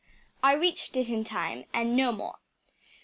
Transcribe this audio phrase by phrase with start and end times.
[0.41, 2.39] I reached it in time and no more.